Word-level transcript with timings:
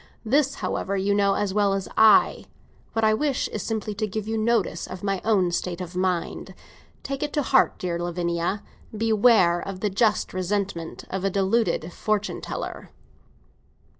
This, 0.25 0.55
however, 0.55 0.97
you 0.97 1.13
know 1.13 1.35
as 1.35 1.53
well 1.53 1.73
as 1.73 1.87
I. 1.95 2.45
What 2.93 3.05
I 3.05 3.13
wish 3.13 3.47
is 3.49 3.61
simply 3.61 3.93
to 3.93 4.07
give 4.07 4.27
you 4.27 4.35
notice 4.35 4.87
of 4.87 5.03
my 5.03 5.21
own 5.23 5.51
state 5.51 5.79
of 5.79 5.95
mind! 5.95 6.55
Take 7.03 7.21
it 7.21 7.31
to 7.33 7.43
heart, 7.43 7.77
dear 7.77 7.99
Lavinia. 7.99 8.63
Beware 8.97 9.59
of 9.61 9.79
the 9.79 9.91
just 9.91 10.33
resentment 10.33 11.03
of 11.11 11.23
a 11.23 11.29
deluded 11.29 11.93
fortune 11.93 12.41
hunter!" 12.43 12.89